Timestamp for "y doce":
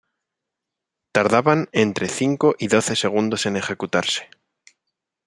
2.57-2.95